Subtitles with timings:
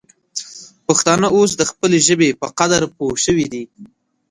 [0.85, 3.63] پښتانه اوس د خپلې ژبې په قدر پوه سوي دي.